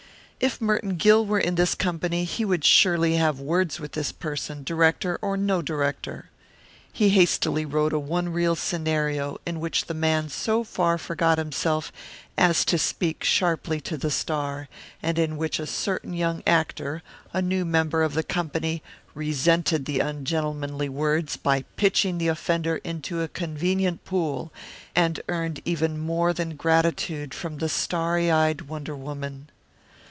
[0.41, 4.63] If Merton Gill were in this company he would surely have words with this person,
[4.63, 6.31] director or no director.
[6.91, 11.91] He hastily wrote a one reel scenario in which the man so far forgot himself
[12.39, 14.67] as to speak sharply to the star,
[15.03, 18.81] and in which a certain young actor, a new member of the company,
[19.13, 24.51] resented the ungentlemanly words by pitching the offender into a convenient pool
[24.95, 29.47] and earned even more than gratitude from the starry eyed wonder woman.